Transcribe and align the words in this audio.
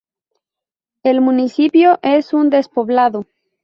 El 1.03 1.21
municipio 1.21 1.99
es 2.01 2.33
un 2.33 2.49
despoblado. 2.49 3.27